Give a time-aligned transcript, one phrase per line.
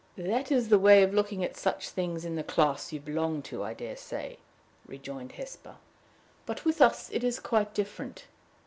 [0.17, 3.61] "That is the way of looking at such things in the class you belong to,
[3.63, 4.39] I dare say,"
[4.87, 5.75] rejoined Hesper;
[6.47, 8.25] "but with us it is quite different.